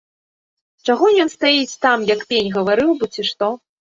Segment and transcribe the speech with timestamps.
[0.87, 3.53] Чаго ён стаіць там, як пень, гаварыў бы, ці што.